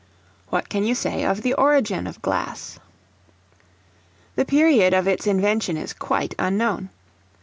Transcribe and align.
What 0.49 0.67
can 0.67 0.83
you 0.83 0.95
say 0.95 1.23
of 1.23 1.43
the 1.43 1.53
origin 1.53 2.07
of 2.07 2.23
Glass? 2.23 2.79
The 4.35 4.45
period 4.45 4.95
of 4.95 5.07
its 5.07 5.27
invention 5.27 5.77
is 5.77 5.93
quite 5.93 6.33
unknown. 6.39 6.89